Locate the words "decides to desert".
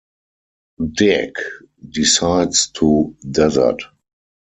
1.91-3.83